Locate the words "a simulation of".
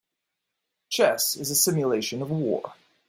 1.51-2.31